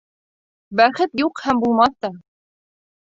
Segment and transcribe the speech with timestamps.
[0.79, 2.11] Бәхет юҡ һәм булмаҫ та.